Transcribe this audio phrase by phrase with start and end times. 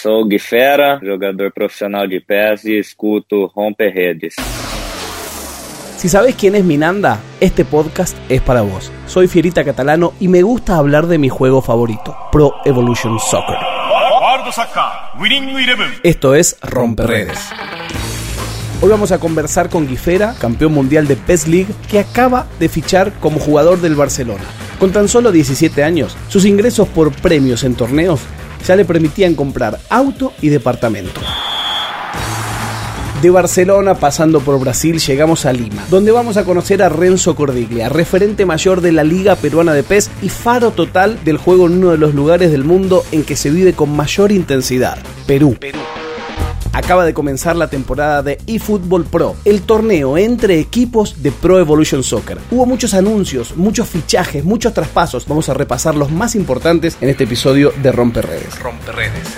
[0.00, 4.34] Sou Guifera, jogador profissional de PES e escuto Romper Redes.
[5.98, 8.90] Si sabes quién es Minanda, este podcast es para vos.
[9.06, 13.58] Soy Fierita Catalano y me gusta hablar de mi juego favorito, Pro Evolution Soccer.
[16.02, 17.50] Esto es Romper Redes.
[18.80, 23.12] Hoy vamos a conversar con Guifera, campeón mundial de PES League, que acaba de fichar
[23.20, 24.44] como jugador del Barcelona.
[24.78, 28.22] Con tan solo 17 años, sus ingresos por premios en torneos
[28.66, 31.20] ya le permitían comprar auto y departamento.
[33.22, 37.90] De Barcelona, pasando por Brasil, llegamos a Lima, donde vamos a conocer a Renzo Cordiglia,
[37.90, 41.90] referente mayor de la Liga Peruana de PES y faro total del juego en uno
[41.90, 44.96] de los lugares del mundo en que se vive con mayor intensidad,
[45.26, 45.54] Perú.
[46.80, 52.02] Acaba de comenzar la temporada de eFootball Pro, el torneo entre equipos de Pro Evolution
[52.02, 52.38] Soccer.
[52.50, 55.28] Hubo muchos anuncios, muchos fichajes, muchos traspasos.
[55.28, 58.58] Vamos a repasar los más importantes en este episodio de Romper Redes.
[58.58, 59.28] Romper Redes.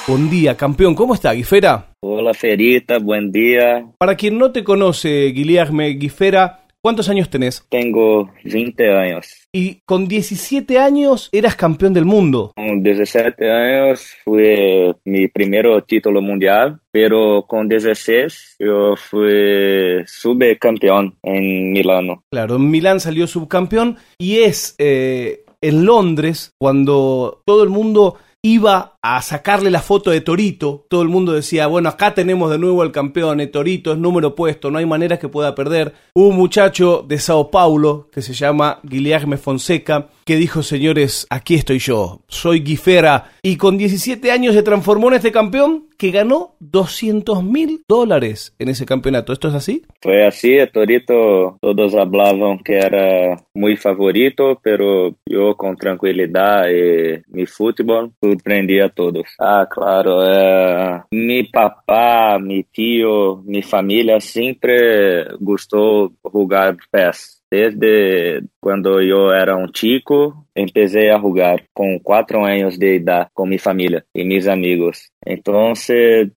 [0.09, 0.97] Buen día, campeón.
[0.97, 1.95] ¿Cómo está, Guifera?
[2.01, 3.87] Hola Ferita, buen día.
[3.99, 7.65] Para quien no te conoce, Guilherme Guifera, ¿cuántos años tenés?
[7.69, 9.47] Tengo 20 años.
[9.53, 12.53] Y con 17 años eras campeón del mundo.
[12.57, 21.71] Con 17 años fue mi primer título mundial, pero con 16 yo fui subcampeón en
[21.71, 22.25] Milano.
[22.29, 28.99] Claro, en Milán salió subcampeón y es eh, en Londres cuando todo el mundo iba
[29.01, 30.85] a sacarle la foto de Torito.
[30.89, 34.35] Todo el mundo decía, bueno, acá tenemos de nuevo al campeón, eh, Torito es número
[34.35, 35.95] puesto, no hay manera que pueda perder.
[36.15, 41.79] Un muchacho de Sao Paulo que se llama Guilherme Fonseca que dijo, señores, aquí estoy
[41.79, 43.33] yo, soy Guifera.
[43.43, 48.69] Y con 17 años se transformó en este campeón que ganó 200 mil dólares en
[48.69, 49.33] ese campeonato.
[49.33, 49.83] ¿Esto es así?
[50.01, 57.47] Fue así, Torito todos hablaban que era muy favorito, pero yo con tranquilidad y mi
[57.47, 59.29] fútbol sorprendí a todos.
[59.39, 67.43] Ah, claro, é, mi papá, mi tío, mi família sempre gostou jogar PES.
[67.51, 73.45] Desde quando eu era um chico, empecé a jugar com quatro anos de idade com
[73.45, 75.11] minha família e meus amigos.
[75.27, 75.73] Então,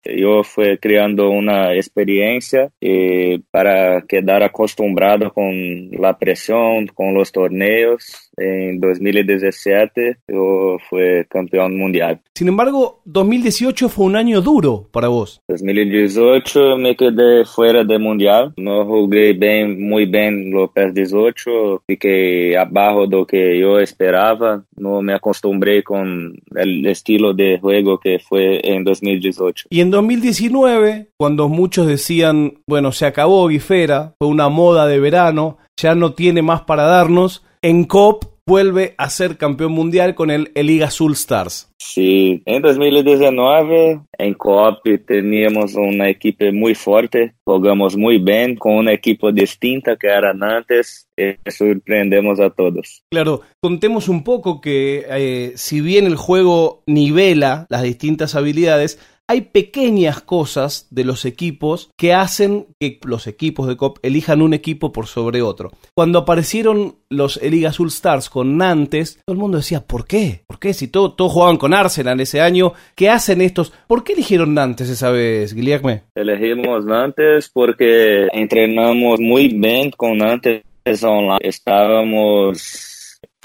[0.05, 8.25] eu fui criando uma experiência e para quedar acostumado com a pressão, com os torneios.
[8.37, 12.19] En 2017 yo fui campeón mundial.
[12.35, 15.39] Sin embargo, 2018 fue un año duro para vos.
[15.47, 18.53] 2018 me quedé fuera del mundial.
[18.57, 21.83] No jugué bien, muy bien los PES 18.
[21.87, 22.14] Fiquei
[22.57, 24.63] abajo de lo que yo esperaba.
[24.75, 29.67] No me acostumbré con el estilo de juego que fue en 2018.
[29.69, 35.57] Y en 2019, cuando muchos decían, bueno, se acabó Guifera, fue una moda de verano,
[35.77, 40.51] ya no tiene más para darnos, en COP vuelve a ser campeón mundial con el
[40.55, 41.69] Liga Azul Stars.
[41.77, 48.93] Sí, en 2019 en COP teníamos una equipe muy fuerte, jugamos muy bien con una
[48.93, 53.03] equipo distinta que era Nantes y sorprendemos a todos.
[53.11, 59.41] Claro, contemos un poco que eh, si bien el juego nivela las distintas habilidades, hay
[59.41, 64.91] pequeñas cosas de los equipos que hacen que los equipos de COP elijan un equipo
[64.91, 65.71] por sobre otro.
[65.95, 70.43] Cuando aparecieron los Liga Azul Stars con Nantes, todo el mundo decía, ¿por qué?
[70.47, 70.73] ¿Por qué?
[70.73, 73.73] Si todos jugaban con Arsenal ese año, ¿qué hacen estos?
[73.87, 76.01] ¿Por qué eligieron Nantes esa vez, Guillermo?
[76.15, 80.63] Elegimos Nantes porque entrenamos muy bien con Nantes
[81.03, 81.39] online.
[81.41, 82.94] Estábamos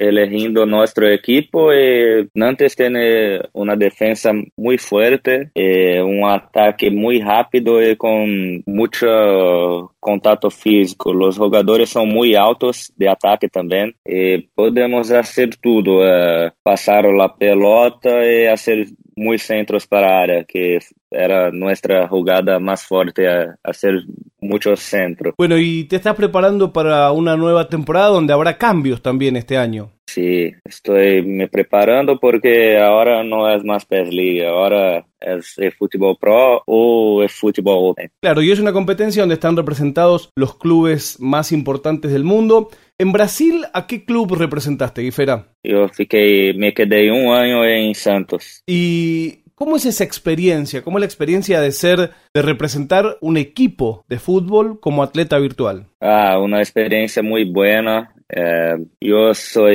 [0.00, 1.72] elegindo nuestro equipo.
[1.72, 9.94] Eh, Nantes tiene una defensa muy fuerte, eh, un ataque muy rápido y con mucho
[10.00, 11.12] contacto físico.
[11.12, 13.94] Los jugadores son muy altos de ataque también.
[14.04, 18.86] Eh, podemos hacer todo, eh, pasar la pelota y hacer
[19.20, 20.78] muy centros para área, que
[21.10, 24.02] era nuestra jugada más fuerte a hacer
[24.40, 25.34] muchos centros.
[25.36, 29.92] Bueno, y te estás preparando para una nueva temporada donde habrá cambios también este año.
[30.12, 36.16] Sí, estoy me preparando porque ahora no es más PES League, ahora es el Fútbol
[36.20, 38.10] Pro o el Fútbol Open.
[38.20, 42.70] Claro, y es una competencia donde están representados los clubes más importantes del mundo.
[42.98, 45.46] En Brasil, ¿a qué club representaste, Guifera?
[45.62, 48.64] Yo fiquei, me quedé un año en Santos.
[48.66, 50.82] ¿Y cómo es esa experiencia?
[50.82, 55.86] ¿Cómo es la experiencia de ser, de representar un equipo de fútbol como atleta virtual?
[56.00, 58.12] Ah, una experiencia muy buena.
[58.34, 59.68] É, eu sou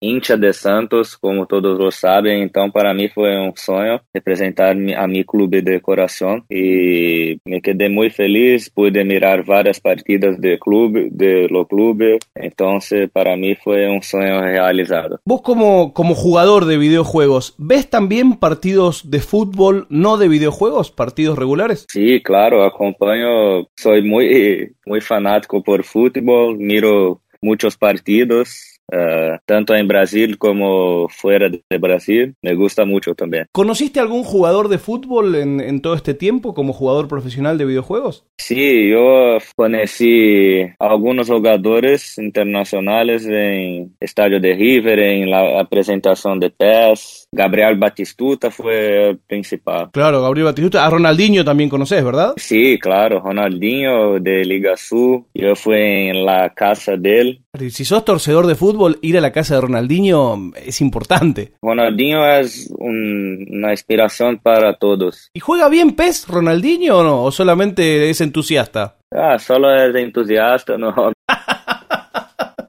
[0.00, 5.24] hincha de Santos, como todos sabem, então para mim foi um sonho representar a meu
[5.24, 11.48] clube de coração e me quedei muito feliz, pude mirar várias partidas de clube, de
[11.48, 12.78] lo clube, então
[13.12, 15.18] para mim foi um sonho realizado.
[15.26, 21.38] Vos como, como jugador de videojuegos, ¿ves también partidos de fútbol no de videojuegos, partidos
[21.38, 21.86] regulares?
[21.90, 29.88] Sí, claro, acompanho, sou muito, muito fanático por fútbol, miro muchos partidos Uh, tanto en
[29.88, 32.34] Brasil como fuera de Brasil.
[32.40, 33.46] Me gusta mucho también.
[33.50, 38.24] ¿Conociste algún jugador de fútbol en, en, todo este tiempo como jugador profesional de videojuegos?
[38.38, 47.25] Sí, yo conocí algunos jugadores internacionales en Estadio de River, en la presentación de PES.
[47.36, 49.90] Gabriel Batistuta fue el principal.
[49.92, 50.86] Claro, Gabriel Batistuta.
[50.86, 52.32] A Ronaldinho también conoces, ¿verdad?
[52.36, 55.24] Sí, claro, Ronaldinho de Liga Sul.
[55.34, 57.42] Yo fui en la casa de él.
[57.70, 61.52] Si sos torcedor de fútbol, ir a la casa de Ronaldinho es importante.
[61.60, 65.30] Ronaldinho es un, una inspiración para todos.
[65.34, 67.22] ¿Y juega bien PES Ronaldinho o no?
[67.24, 68.96] ¿O solamente es entusiasta?
[69.10, 71.12] Ah, solo es entusiasta, no.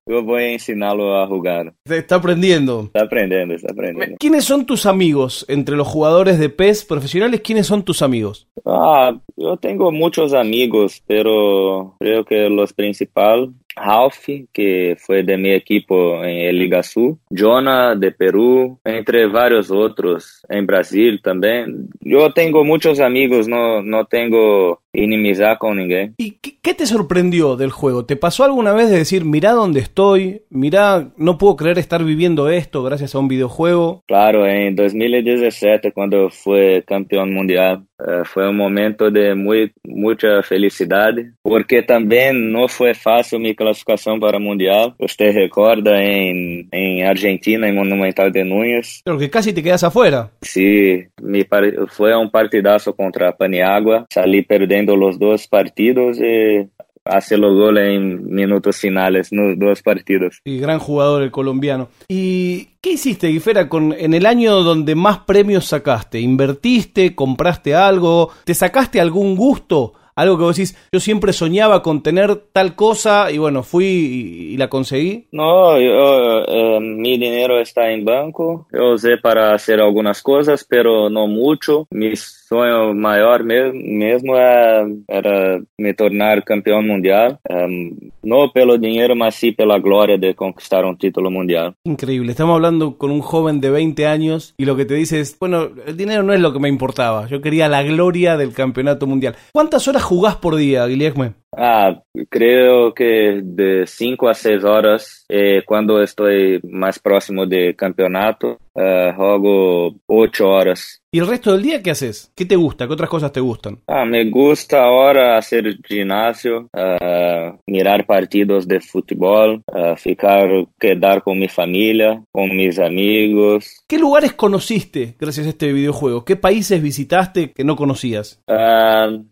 [0.08, 1.74] Yo voy a enseñarlo a jugar.
[1.86, 2.84] Está aprendiendo.
[2.86, 4.16] Está aprendiendo, está aprendiendo.
[4.20, 7.42] ¿Quiénes son tus amigos entre los jugadores de PES profesionales?
[7.42, 8.48] ¿Quiénes son tus amigos?
[8.66, 15.56] Ah, yo tengo muchos amigos, pero creo que los principales Ralph, que foi de meu
[15.56, 15.94] equipo
[16.24, 21.88] em El Iguaçu, Jonah de Peru, entre vários outros em Brasil também.
[22.06, 26.14] Eu tenho muitos amigos, não, não tenho inimizar con ninguém.
[26.18, 28.06] ¿Y qué, qué, te sorprendió del juego?
[28.06, 32.50] ¿Te pasó alguna vez de decir, mirá dónde estoy, mirá, no puedo creer estar viviendo
[32.50, 34.04] esto gracias a un videojuego?
[34.08, 41.14] Claro, en 2017, cuando fue campeón mundial, uh, fue un momento de muy, mucha felicidad,
[41.42, 44.96] porque también no fue fácil mi clasificación para mundial.
[45.00, 49.02] Usted recuerda en, en Argentina, en Monumental de Núñez.
[49.04, 50.32] Pero que casi te quedas afuera.
[50.42, 51.46] Sí, mi,
[51.88, 56.68] fue un partidazo contra Paniagua, salí perdiendo los dos partidos y
[57.10, 59.56] hace los goles en minutos finales, ¿no?
[59.56, 60.42] dos partidos.
[60.46, 61.90] Y gran jugador el colombiano.
[62.08, 66.20] ¿Y qué hiciste, Guifera, con, en el año donde más premios sacaste?
[66.20, 67.16] ¿Invertiste?
[67.16, 68.32] ¿Compraste algo?
[68.44, 69.94] ¿Te sacaste algún gusto?
[70.18, 74.54] Algo que vos decís, yo siempre soñaba con tener tal cosa y bueno, fui y,
[74.54, 75.28] y la conseguí.
[75.32, 78.68] No, yo, eh, mi dinero está en banco.
[78.74, 81.86] Yo usé para hacer algunas cosas, pero no mucho.
[81.92, 82.16] Mi
[82.48, 87.40] sueño mayor mesmo era, era me tornar campeón mundial.
[87.50, 91.76] Um, no pelo dinero, mas sí pela gloria de conquistar un título mundial.
[91.84, 92.32] Increíble.
[92.32, 95.70] Estamos hablando con un joven de 20 años y lo que te dice es, bueno,
[95.86, 97.28] el dinero no es lo que me importaba.
[97.28, 99.36] Yo quería la gloria del campeonato mundial.
[99.52, 101.34] ¿Cuántas horas jugás por día, Guillermo?
[101.58, 108.60] Ah, creo que de 5 a 6 horas eh, cuando estoy más próximo de campeonato.
[108.78, 111.02] Uh, juego 8 horas.
[111.12, 112.32] ¿Y el resto del día qué haces?
[112.36, 112.86] ¿Qué te gusta?
[112.86, 113.80] ¿Qué otras cosas te gustan?
[113.88, 120.48] Ah, me gusta ahora hacer gimnasio, uh, mirar partidos de fútbol, uh, ficar,
[120.80, 123.84] quedar con mi familia, con mis amigos.
[123.88, 126.24] ¿Qué lugares conociste gracias a este videojuego?
[126.24, 128.44] ¿Qué países visitaste que no conocías?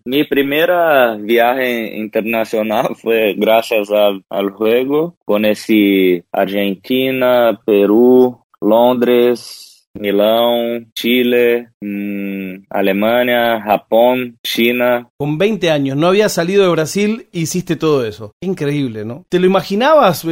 [0.06, 5.16] mi primera viaje internacional fue gracias al, al juego.
[5.26, 9.66] Conocí Argentina, Perú, Londres,
[10.00, 15.08] Milão, Chile, mmm, Alemania, Japón, China.
[15.18, 18.34] Con 20 años, no habías salido de Brasil, hiciste todo eso.
[18.42, 19.26] Increíble, ¿no?
[19.30, 20.26] ¿Te lo imaginabas?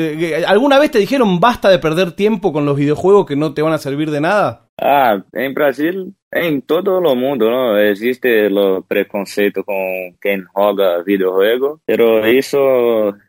[0.47, 3.73] ¿Alguna vez te dijeron basta de perder tiempo con los videojuegos que no te van
[3.73, 4.67] a servir de nada?
[4.79, 7.77] Ah, en Brasil em todo o mundo, não?
[7.77, 12.57] Existe o preconceito com quem joga videojuego, pero isso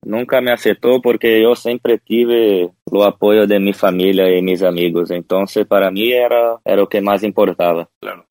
[0.05, 5.11] nunca me afetou porque eu sempre tive o apoio de minha família e meus amigos.
[5.11, 7.89] Então, para mim era, era o que mais importava.
[8.01, 8.25] Claro.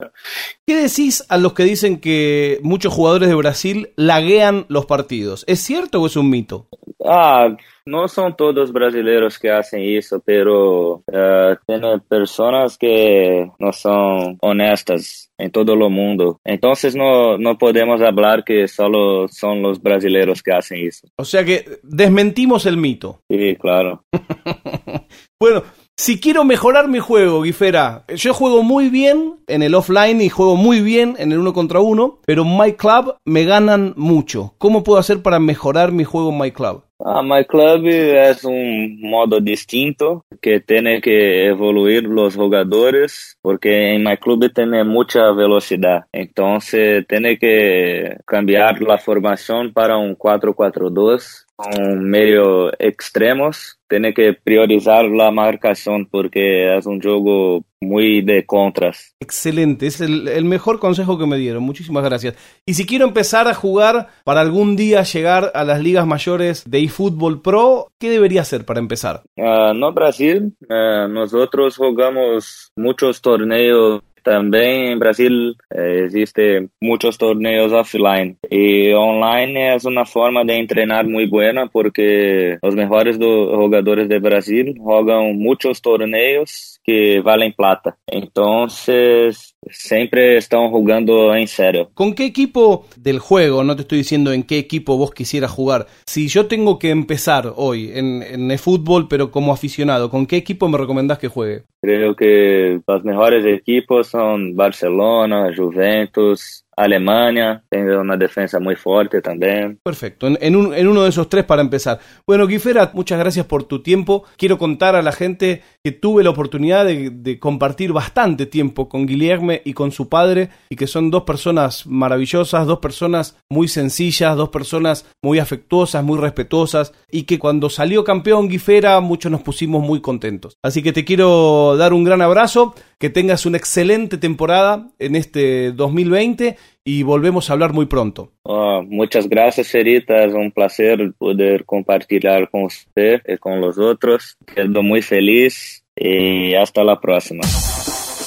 [0.66, 5.44] ¿Qué decís a los que dicen que muchos jugadores de Brasil laguean los partidos?
[5.46, 6.68] ¿Es cierto o es un mito?
[7.06, 7.50] Ah,
[7.86, 15.30] no son todos brasileños que hacen eso, pero uh, tiene personas que no son honestas
[15.38, 16.40] en todo el mundo.
[16.46, 21.10] Entonces no, no podemos hablar que solo son los brasileños que hacen eso.
[21.18, 23.20] O sea que desmentimos el mito.
[23.30, 24.06] Sí, claro.
[25.40, 25.64] bueno,
[25.96, 30.56] si quiero mejorar mi juego, Guifera, yo juego muy bien en el offline y juego
[30.56, 34.56] muy bien en el uno contra uno, pero My Club me ganan mucho.
[34.58, 36.84] ¿Cómo puedo hacer para mejorar mi juego en My Club?
[37.06, 44.04] Ah, My Club es un modo distinto que tiene que evoluir los jugadores porque en
[44.04, 46.06] My Club tiene mucha velocidad.
[46.14, 53.80] Entonces tiene que cambiar la formación para un 4-4-2 con medio extremos.
[53.88, 59.16] Tiene que priorizar la marcación porque es un juego muy de contras.
[59.20, 61.64] Excelente, es el, el, mejor consejo que me dieron.
[61.64, 62.36] Muchísimas gracias.
[62.66, 66.80] Y si quiero empezar a jugar para algún día llegar a las ligas mayores de
[66.80, 69.22] eFootball Pro, ¿qué debería hacer para empezar?
[69.38, 70.56] Uh, no, Brasil.
[70.70, 79.76] Uh, nosotros jugamos muchos torneos también en Brasil eh, existe muchos torneos offline y online
[79.76, 85.82] es una forma de entrenar muy buena porque los mejores jugadores de Brasil juegan muchos
[85.82, 87.98] torneos que valen plata.
[88.08, 91.90] Entonces siempre están jugando en serio.
[91.94, 95.88] ¿Con qué equipo del juego, no te estoy diciendo en qué equipo vos quisieras jugar,
[96.06, 100.38] si yo tengo que empezar hoy en, en el fútbol pero como aficionado, ¿con qué
[100.38, 101.64] equipo me recomendás que juegue?
[101.82, 109.80] Creo que los mejores equipos son Barcelona, Juventus, Alemania, tiene una defensa muy fuerte también.
[109.84, 112.00] Perfecto, en, en, un, en, uno de esos tres para empezar.
[112.26, 114.24] Bueno, Guifera, muchas gracias por tu tiempo.
[114.38, 119.54] Quiero contar a la gente que tuve la oportunidad de, compartir bastante tiempo con Guillermo
[119.64, 124.50] y con su padre y que son dos personas maravillosas, dos personas muy sencillas, dos
[124.50, 130.00] personas muy afectuosas, muy respetuosas y que cuando salió campeón Guifera muchos nos pusimos muy
[130.00, 130.56] contentos.
[130.64, 135.74] Así que te quiero dar un gran abrazo, que tengas una excelente temporada en este
[135.74, 136.56] 2020
[136.86, 138.32] y volvemos a hablar muy pronto.
[138.44, 140.24] Oh, muchas gracias, Ferita.
[140.24, 144.38] Es un placer poder compartir con usted y con los otros.
[144.56, 147.42] Quedo muy feliz y hasta la próxima.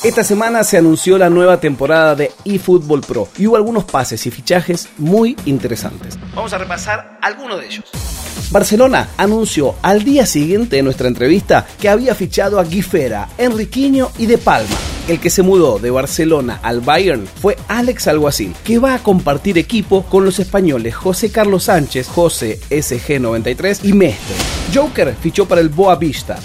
[0.04, 4.30] Esta semana se anunció la nueva temporada de eFootball Pro y hubo algunos pases y
[4.30, 6.18] fichajes muy interesantes.
[6.34, 7.84] Vamos a repasar algunos de ellos.
[8.50, 14.26] Barcelona anunció al día siguiente de nuestra entrevista que había fichado a Guifera, Enriquinho y
[14.26, 14.76] De Palma.
[15.08, 19.58] El que se mudó de Barcelona al Bayern fue Alex Alguacil, que va a compartir
[19.58, 24.36] equipo con los españoles José Carlos Sánchez, José SG93 y Mestre.
[24.74, 26.38] Joker fichó para el Boa Vista.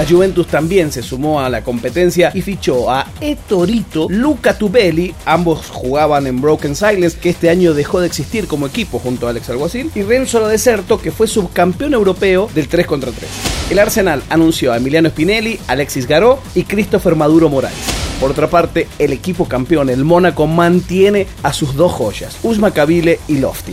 [0.00, 5.66] La Juventus también se sumó a la competencia y fichó a Etorito, Luca Tubelli, ambos
[5.68, 9.50] jugaban en Broken Silence, que este año dejó de existir como equipo junto a Alex
[9.50, 13.28] Alguacil, y Renzo Deserto, que fue subcampeón europeo del 3 contra 3.
[13.68, 17.76] El Arsenal anunció a Emiliano Spinelli, Alexis Garó y Christopher Maduro Morales.
[18.18, 23.20] Por otra parte, el equipo campeón, el Mónaco, mantiene a sus dos joyas, Usma Kabile
[23.28, 23.72] y Lofty.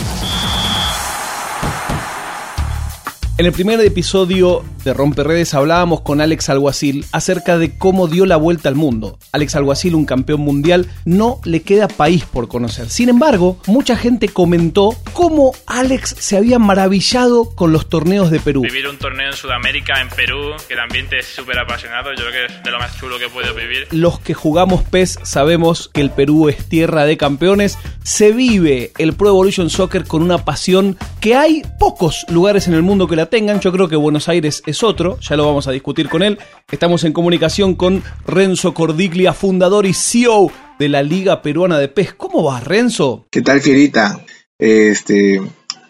[3.40, 8.36] En el primer episodio de Romperredes hablábamos con Alex Alguacil acerca de cómo dio la
[8.36, 9.20] vuelta al mundo.
[9.32, 12.90] Alex Alguacil, un campeón mundial, no le queda país por conocer.
[12.90, 18.64] Sin embargo, mucha gente comentó cómo Alex se había maravillado con los torneos de Perú.
[18.64, 22.32] Vivir un torneo en Sudamérica, en Perú, que el ambiente es súper apasionado, yo creo
[22.32, 23.88] que es de lo más chulo que puedo vivir.
[23.92, 27.78] Los que jugamos PES sabemos que el Perú es tierra de campeones.
[28.02, 32.82] Se vive el Pro Evolution Soccer con una pasión que hay pocos lugares en el
[32.82, 33.60] mundo que la tengan.
[33.60, 36.38] Yo creo que Buenos Aires es otro, ya lo vamos a discutir con él.
[36.72, 42.14] Estamos en comunicación con Renzo Cordiglia, fundador y CEO de la Liga Peruana de PES.
[42.14, 43.26] ¿Cómo vas, Renzo?
[43.32, 44.20] ¿Qué tal, Fierita?
[44.58, 45.42] Este,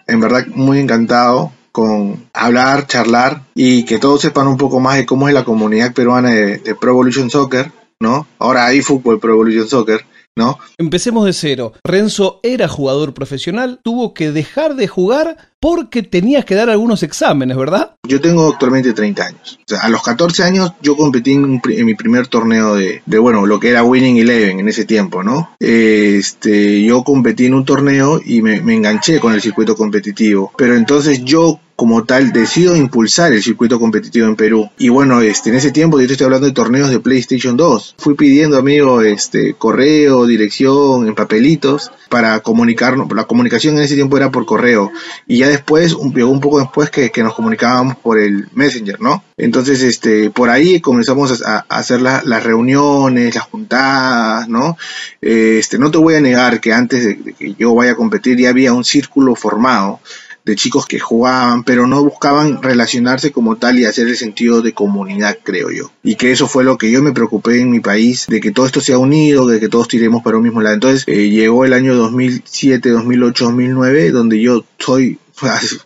[0.08, 5.06] en verdad, muy encantado con hablar, charlar y que todos sepan un poco más de
[5.06, 8.26] cómo es la comunidad peruana de, de Pro Evolution Soccer, ¿no?
[8.40, 10.06] Ahora hay fútbol Pro Evolution Soccer.
[10.36, 10.60] ¿No?
[10.78, 11.74] Empecemos de cero.
[11.84, 17.58] Renzo era jugador profesional, tuvo que dejar de jugar porque tenías que dar algunos exámenes,
[17.58, 17.96] ¿verdad?
[18.08, 19.60] Yo tengo actualmente 30 años.
[19.66, 23.18] O sea, a los 14 años yo competí en, en mi primer torneo de, de,
[23.18, 25.56] bueno, lo que era Winning Eleven en ese tiempo, ¿no?
[25.60, 30.52] Este, yo competí en un torneo y me, me enganché con el circuito competitivo.
[30.58, 34.70] Pero entonces yo como tal decido impulsar el circuito competitivo en Perú.
[34.80, 37.96] Y bueno, este, en ese tiempo yo te estoy hablando de torneos de PlayStation 2.
[38.00, 43.08] Fui pidiendo, amigo, este, correo, dirección, en papelitos para comunicarnos.
[43.16, 44.92] La comunicación en ese tiempo era por correo.
[45.28, 49.24] Y después, un, llegó un poco después que, nos comunicábamos por el Messenger, ¿no?
[49.38, 54.78] Entonces, este, por ahí comenzamos a, hacer la, las reuniones, las juntadas, ¿no?
[55.22, 58.38] Este, no te voy a negar que antes de, de que yo vaya a competir
[58.38, 60.00] ya había un círculo formado
[60.48, 64.74] de chicos que jugaban, pero no buscaban relacionarse como tal y hacer el sentido de
[64.74, 65.92] comunidad, creo yo.
[66.04, 68.66] Y que eso fue lo que yo me preocupé en mi país, de que todo
[68.66, 70.76] esto sea unido, de que todos tiremos para un mismo lado.
[70.76, 75.20] Entonces eh, llegó el año 2007, 2008, 2009, donde yo soy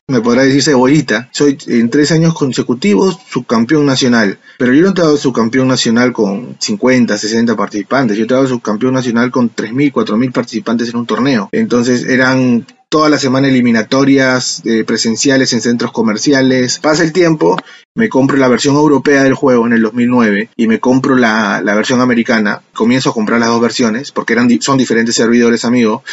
[0.08, 4.94] me podrá decir cebollita, soy en tres años consecutivos subcampeón nacional, pero yo no he
[4.94, 10.32] dado subcampeón nacional con 50, 60 participantes, yo he dado subcampeón nacional con 3.000, 4.000
[10.32, 16.78] participantes en un torneo, entonces eran toda la semana eliminatorias eh, presenciales en centros comerciales.
[16.80, 17.56] Pasa el tiempo,
[17.96, 21.74] me compro la versión europea del juego en el 2009 y me compro la, la
[21.74, 22.62] versión americana.
[22.74, 26.04] Comienzo a comprar las dos versiones porque eran, son diferentes servidores, amigo.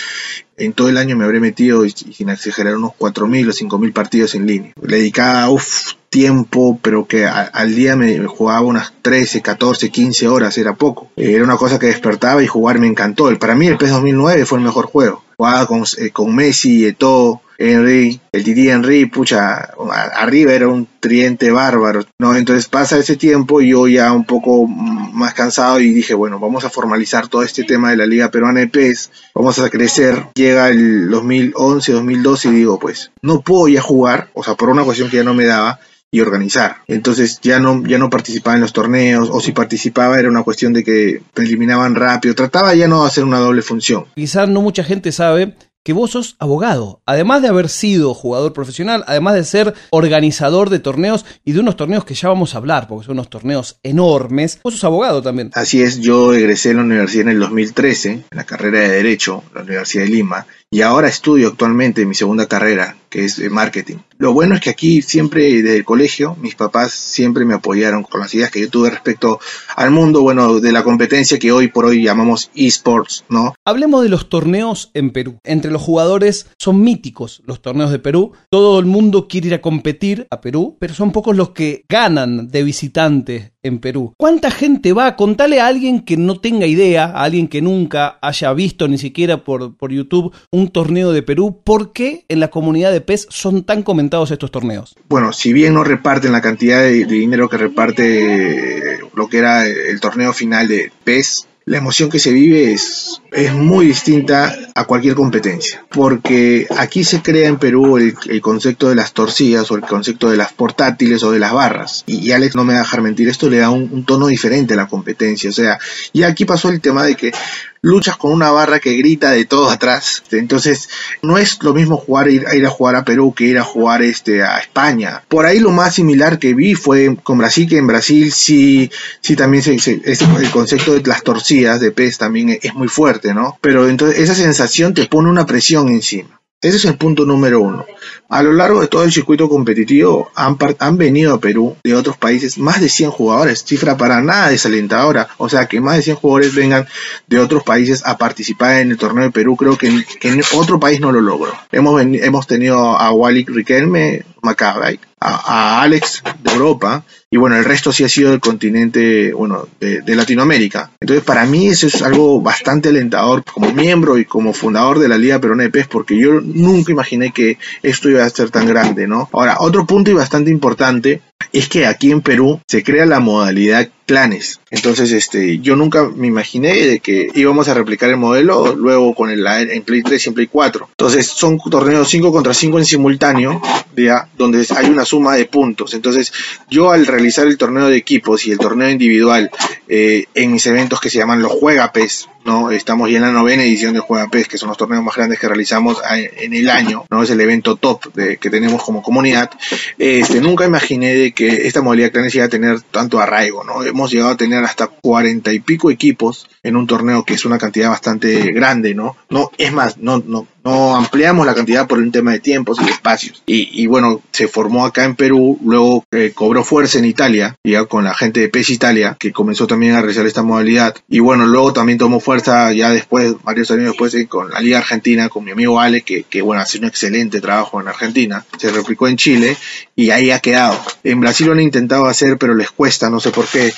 [0.57, 4.47] En todo el año me habré metido, sin exagerar, unos 4.000 o 5.000 partidos en
[4.47, 4.73] línea.
[4.81, 10.57] Le dedicaba, uff, tiempo, pero que al día me jugaba unas 13, 14, 15 horas,
[10.57, 11.11] era poco.
[11.17, 13.37] Era una cosa que despertaba y jugar me encantó.
[13.37, 15.25] Para mí el PES 2009 fue el mejor juego.
[15.39, 19.71] Jugaba con, eh, con Messi, Eto'o, Henry, el Didi Henry, pucha,
[20.15, 22.37] arriba era un triente bárbaro, ¿no?
[22.37, 26.65] Entonces pasa ese tiempo y yo ya un poco más cansado y dije, bueno, vamos
[26.65, 30.69] a formalizar todo este tema de la Liga Peruana de PES, vamos a crecer, llega
[30.71, 35.11] el 2011, 2012 y digo, pues, no puedo ya jugar, o sea, por una cuestión
[35.11, 35.81] que ya no me daba,
[36.11, 36.79] y organizar.
[36.87, 40.73] Entonces ya no, ya no participaba en los torneos, o si participaba era una cuestión
[40.73, 42.35] de que eliminaban rápido.
[42.35, 44.07] Trataba ya no de hacer una doble función.
[44.15, 45.55] Quizás no mucha gente sabe
[45.89, 47.01] que vos sos abogado.
[47.07, 51.77] Además de haber sido jugador profesional, además de ser organizador de torneos y de unos
[51.77, 55.51] torneos que ya vamos a hablar, porque son unos torneos enormes, vos sos abogado también.
[55.55, 59.45] Así es, yo egresé en la universidad en el 2013, en la carrera de Derecho,
[59.55, 63.97] la Universidad de Lima, y ahora estudio actualmente mi segunda carrera, que es marketing.
[64.19, 68.21] Lo bueno es que aquí siempre desde el colegio mis papás siempre me apoyaron con
[68.21, 69.41] las ideas que yo tuve respecto
[69.77, 73.55] al mundo, bueno, de la competencia que hoy por hoy llamamos esports, ¿no?
[73.65, 75.39] Hablemos de los torneos en Perú.
[75.45, 78.33] Entre los jugadores son míticos los torneos de Perú.
[78.51, 82.49] Todo el mundo quiere ir a competir a Perú, pero son pocos los que ganan
[82.49, 84.13] de visitantes en Perú.
[84.17, 85.17] ¿Cuánta gente va?
[85.17, 89.45] Contale a alguien que no tenga idea, a alguien que nunca haya visto ni siquiera
[89.45, 93.65] por, por YouTube un torneo de Perú, ¿por qué en la comunidad de PES son
[93.65, 94.95] tan comentados estos torneos?
[95.09, 100.01] Bueno, si bien no reparten la cantidad de, dinero que reparte lo que era el
[100.01, 105.15] torneo final de PES, la emoción que se vive es, es muy distinta a cualquier
[105.15, 110.31] competencia, porque aquí se crea en Perú el, concepto de las torcillas o el concepto
[110.31, 112.05] de las portátiles o de las barras.
[112.07, 114.75] Y, Alex no me va a dejar mentir, esto le da un, un, tono diferente
[114.75, 115.51] a la competencia.
[115.51, 115.79] O sea,
[116.13, 117.33] y aquí pasó el tema de que
[117.81, 120.23] luchas con una barra que grita de todo atrás.
[120.31, 120.89] Entonces,
[121.23, 124.03] no es lo mismo jugar ir, ir a jugar a Perú que ir a jugar
[124.03, 125.23] este a España.
[125.29, 129.37] Por ahí lo más similar que vi fue con Brasil, que en Brasil sí, sí
[129.37, 133.59] también se, el concepto de las torcidas de pez también es muy fuerte, ¿no?
[133.61, 136.38] Pero entonces esa sensación te pone una presión encima.
[136.61, 137.87] Ese es el punto número uno.
[138.29, 142.17] A lo largo de todo el circuito competitivo han, han, venido a Perú de otros
[142.17, 145.29] países más de 100 jugadores, cifra para nada desalentadora.
[145.37, 146.89] O sea, que más de 100 jugadores vengan
[147.29, 150.99] de otros países a participar en el torneo de Perú, creo que, en otro país
[151.01, 151.53] no lo logró.
[151.71, 157.93] Hemos, hemos tenido a Wally Riquelme, Macabay, a, Alex de Europa y bueno, el resto
[157.93, 160.91] sí ha sido del continente, bueno, de, Latinoamérica.
[161.01, 165.19] Entonces para mí eso es algo bastante alentador como miembro y como fundador de la
[165.19, 169.07] Liga Perona de PES porque yo nunca imaginé que esto iba a ser tan grande,
[169.07, 169.29] ¿no?
[169.33, 171.21] Ahora, otro punto y bastante importante
[171.53, 174.61] es que aquí en Perú se crea la modalidad clanes.
[174.71, 179.31] Entonces, este, yo nunca me imaginé de que íbamos a replicar el modelo luego con
[179.31, 180.89] el en Play 3 y en Play 4.
[180.91, 183.61] Entonces, son torneos 5 contra 5 en simultáneo,
[183.97, 184.29] ¿ya?
[184.37, 185.93] donde hay una suma de puntos.
[185.95, 186.33] Entonces,
[186.71, 189.51] yo al realizar el torneo de equipos y el torneo individual
[189.89, 192.71] eh, en mis eventos que se llaman los Juegapes, ¿no?
[192.71, 195.47] Estamos ya en la novena edición de Juegapes, que son los torneos más grandes que
[195.47, 197.23] realizamos en el año, ¿no?
[197.23, 199.51] Es el evento top de, que tenemos como comunidad.
[199.99, 203.83] Este, nunca imaginé de que esta modalidad clanes iba a tener tanto arraigo, ¿no?
[203.83, 207.59] hemos llegado a tener hasta cuarenta y pico equipos en un torneo que es una
[207.59, 209.17] cantidad bastante grande, ¿no?
[209.29, 212.89] No, es más, no, no, no ampliamos la cantidad por un tema de tiempos y
[212.89, 213.43] espacios.
[213.47, 218.05] Y, bueno, se formó acá en Perú, luego eh, cobró fuerza en Italia, ya con
[218.05, 220.95] la gente de PES Italia, que comenzó también a realizar esta modalidad.
[221.09, 224.79] Y bueno, luego también tomó fuerza ya después, varios años después, eh, con la Liga
[224.79, 228.45] Argentina, con mi amigo Ale, que, que bueno, hace un excelente trabajo en Argentina.
[228.59, 229.57] Se replicó en Chile
[229.97, 230.79] y ahí ha quedado.
[231.05, 233.73] En Brasil lo han intentado hacer, pero les cuesta, no sé por qué.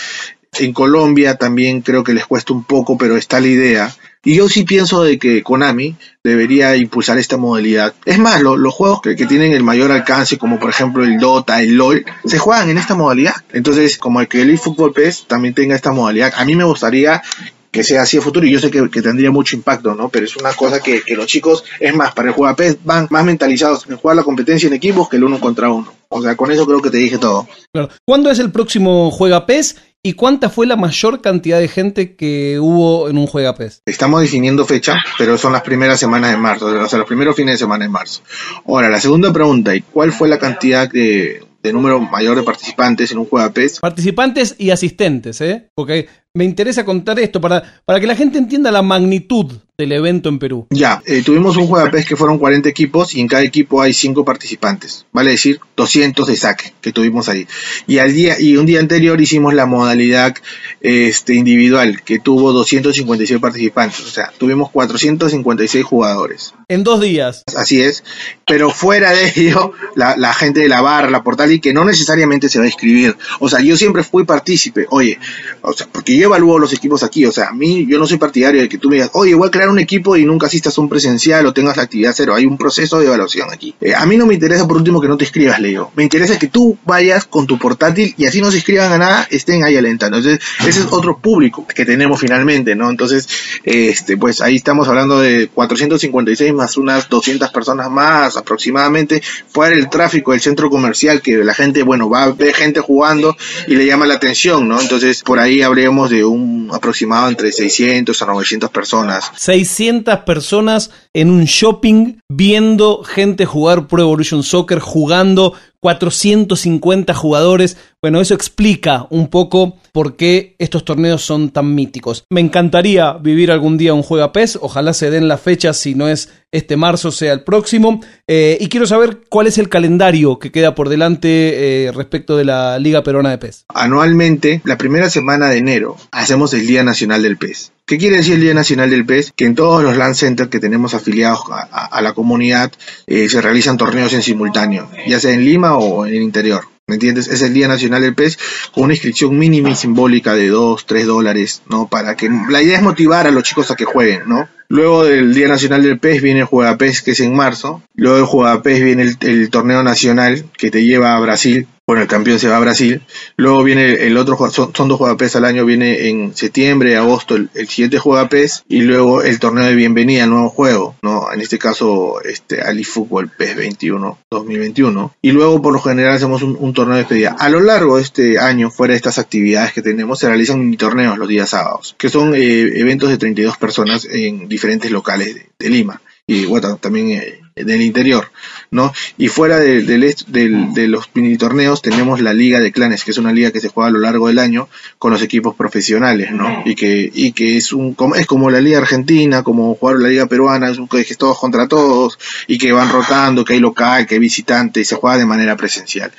[0.58, 3.94] En Colombia también creo que les cuesta un poco, pero está la idea.
[4.22, 7.94] Y yo sí pienso de que Konami debería impulsar esta modalidad.
[8.04, 11.76] Es más, los juegos que, tienen el mayor alcance, como por ejemplo el Dota, el
[11.76, 13.36] LOL, se juegan en esta modalidad.
[13.52, 17.22] Entonces, como el que el eFootball PES también tenga esta modalidad, a mí me gustaría
[17.70, 20.08] que sea así a futuro y yo sé que, tendría mucho impacto, ¿no?
[20.08, 23.24] Pero es una cosa que, los chicos, es más, para el juego PES van más
[23.24, 25.92] mentalizados en jugar la competencia en equipos que el uno contra uno.
[26.08, 27.46] O sea, con eso creo que te dije todo.
[27.72, 27.88] Claro.
[28.04, 29.76] ¿Cuándo es el próximo Juega PES?
[30.02, 33.82] ¿Y cuánta fue la mayor cantidad de gente que hubo en un Juega PES?
[33.84, 37.54] Estamos definiendo fecha, pero son las primeras semanas de marzo, o sea, los primeros fines
[37.54, 38.22] de semana de marzo.
[38.66, 43.18] Ahora, la segunda pregunta, ¿y cuál fue la cantidad de, número mayor de participantes en
[43.18, 43.80] un Juega PES?
[43.80, 45.68] Participantes y asistentes, ¿eh?
[45.74, 50.28] Porque me interesa contar esto para, para que la gente entienda la magnitud del evento
[50.28, 50.66] en Perú?
[50.70, 53.82] Ya, eh, tuvimos un juego de PES que fueron 40 equipos y en cada equipo
[53.82, 57.48] hay 5 participantes, vale decir 200 de saque que tuvimos ahí.
[57.86, 60.36] Y al día y un día anterior hicimos la modalidad
[60.80, 66.54] este individual que tuvo 256 participantes, o sea, tuvimos 456 jugadores.
[66.68, 67.42] En dos días.
[67.56, 68.04] Así es,
[68.46, 72.48] pero fuera de ello, la, gente de la barra, la portal y que no necesariamente
[72.48, 73.16] se va a inscribir.
[73.40, 75.18] O sea, yo siempre fui partícipe, oye,
[75.62, 78.18] o sea, porque yo evalúo los equipos aquí, o sea, a mí yo no soy
[78.18, 80.76] partidario de que tú me digas, oye, voy a crear un equipo y nunca asistas
[80.78, 82.34] un presencial o tengas la actividad cero.
[82.34, 83.74] Hay un proceso de evaluación aquí.
[83.80, 85.90] Eh, a mí no me interesa por último que no te inscribas, Leo.
[85.96, 89.28] Me interesa que tú vayas con tu portátil y así no se inscriban a nada,
[89.30, 90.18] estén ahí alentando.
[90.18, 92.90] Entonces, ese es otro público que tenemos finalmente, ¿no?
[92.90, 93.28] Entonces,
[93.64, 99.22] este, pues ahí estamos hablando de 456 más unas 200 personas más aproximadamente.
[99.48, 103.36] Fuera el tráfico del centro comercial que la gente, bueno, va a ver gente jugando
[103.66, 104.80] y le llama la atención, ¿no?
[104.80, 109.30] Entonces, por ahí habríamos de un aproximado entre 600 a 900 personas.
[109.36, 117.76] 600 personas en un shopping viendo gente jugar Pro Evolution Soccer, jugando 450 jugadores.
[118.02, 122.24] Bueno, eso explica un poco por qué estos torneos son tan míticos.
[122.30, 126.08] Me encantaría vivir algún día un Juega PES, ojalá se den las fechas, si no
[126.08, 128.00] es este marzo, sea el próximo.
[128.26, 132.44] Eh, y quiero saber cuál es el calendario que queda por delante eh, respecto de
[132.44, 133.64] la Liga Peruana de PES.
[133.68, 137.72] Anualmente, la primera semana de enero, hacemos el Día Nacional del PES.
[137.90, 139.32] ¿Qué quiere decir el Día Nacional del PES?
[139.34, 142.70] Que en todos los LAN Centers que tenemos afiliados a, la comunidad
[143.08, 146.62] eh, se realizan torneos en simultáneo, ya sea en Lima o en el interior.
[146.86, 147.26] ¿Me entiendes?
[147.26, 148.38] Es el Día Nacional del PES
[148.72, 151.88] con una inscripción mínima y simbólica de 2, 3 dólares, ¿no?
[151.88, 154.48] Para que la idea es motivar a los chicos a que jueguen, ¿no?
[154.68, 157.82] Luego del Día Nacional del PES viene el Juega PES, que es en marzo.
[157.96, 162.08] Luego del Juega PES viene el torneo nacional que te lleva a Brasil, bueno, el
[162.08, 163.02] campeón se va a Brasil.
[163.36, 167.50] Luego viene el otro, son, son dos juegos al año, viene en septiembre, agosto, el,
[167.66, 171.32] siguiente juego PES y luego el torneo de bienvenida al nuevo juego, ¿no?
[171.32, 175.16] En este caso, este, Ali Fútbol PES 21, 2021.
[175.20, 177.34] Y luego, por lo general, hacemos un, torneo de despedida.
[177.36, 180.76] A lo largo de este año, fuera de estas actividades que tenemos, se realizan mini
[180.76, 185.68] torneos los días sábados, que son eh, eventos de 32 personas en diferentes locales de,
[185.68, 186.00] Lima.
[186.28, 188.30] Y bueno, también eh, del interior,
[188.70, 188.92] ¿no?
[189.18, 193.32] Y fuera de, de, los mini torneos tenemos la Liga de Clanes, que es una
[193.32, 196.62] liga que se juega a lo largo del año con los equipos profesionales, ¿no?
[196.64, 200.26] Y que, y que es un es como la Liga Argentina, como jugar la Liga
[200.26, 204.06] Peruana, es un que es todos contra todos, y que van rotando, que hay local,
[204.06, 206.10] que hay visitante, y se juega de manera presencial.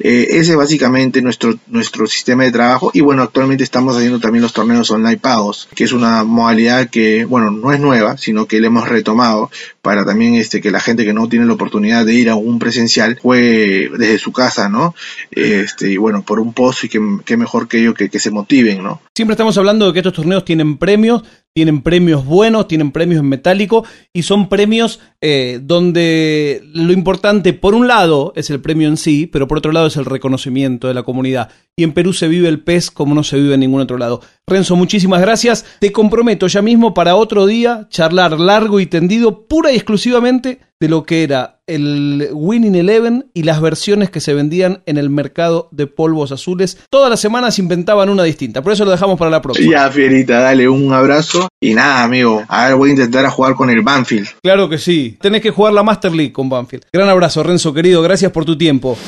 [0.00, 4.42] Eh, ese es básicamente nuestro, nuestro sistema de trabajo, y bueno, actualmente estamos haciendo también
[4.42, 8.60] los torneos online pagos, que es una modalidad que, bueno, no es nueva, sino que
[8.60, 9.50] le hemos retomado
[9.82, 12.58] para también este que la gente que no tiene la oportunidad de ir a un
[12.58, 14.94] presencial fue desde su casa, ¿no?
[15.30, 18.82] Este, y bueno, por un pozo y que, mejor que ellos que, que se motiven,
[18.82, 19.00] ¿no?
[19.14, 21.22] Siempre estamos hablando de que estos torneos tienen premios,
[21.54, 27.74] tienen premios buenos, tienen premios en metálico y son premios eh, donde lo importante, por
[27.74, 30.94] un lado, es el premio en sí, pero por otro lado es el reconocimiento de
[30.94, 31.50] la comunidad.
[31.76, 34.20] Y en Perú se vive el pez como no se vive en ningún otro lado.
[34.48, 35.64] Renzo, muchísimas gracias.
[35.78, 40.90] Te comprometo ya mismo para otro día charlar largo y tendido, pura y exclusivamente de
[40.90, 45.70] lo que era el Winning Eleven y las versiones que se vendían en el mercado
[45.70, 46.76] de polvos azules.
[46.90, 49.70] Todas las semanas inventaban una distinta, por eso lo dejamos para la próxima.
[49.70, 52.44] Ya, Fierita, dale un abrazo y nada, amigo.
[52.48, 54.28] A ver, voy a intentar a jugar con el Banfield.
[54.42, 56.84] Claro que sí, tenés que jugar la Master League con Banfield.
[56.92, 58.98] Gran abrazo, Renzo, querido, gracias por tu tiempo.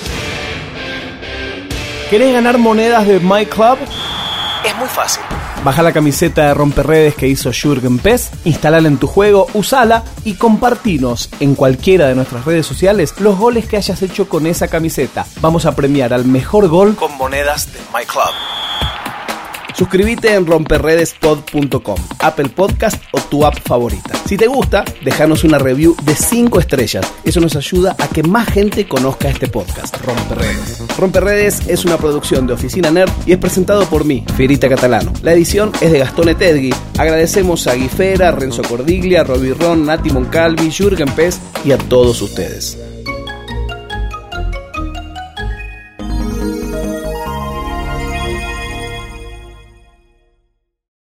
[2.08, 3.76] ¿Querés ganar monedas de My Club?
[4.66, 5.22] Es muy fácil.
[5.62, 10.34] Baja la camiseta de romperredes que hizo Jürgen Pez, instalala en tu juego, usala y
[10.34, 15.24] compartinos en cualquiera de nuestras redes sociales los goles que hayas hecho con esa camiseta.
[15.40, 18.55] Vamos a premiar al mejor gol con monedas de My Club.
[19.76, 24.14] Suscríbete en romperredespod.com, Apple Podcast o tu app favorita.
[24.26, 27.06] Si te gusta, déjanos una review de 5 estrellas.
[27.24, 30.82] Eso nos ayuda a que más gente conozca este podcast, Romperredes.
[30.96, 35.12] Romperredes es una producción de Oficina Nerd y es presentado por mí, Fierita Catalano.
[35.22, 36.72] La edición es de Gastón Etedgui.
[36.96, 42.85] Agradecemos a Guifera, Renzo Cordiglia, Robbie Ron, Nati Moncalvi, Jürgen Pez y a todos ustedes.